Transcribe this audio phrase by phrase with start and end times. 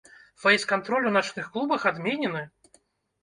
[0.43, 2.41] Фэйс-кантроль у начных клубах адменены?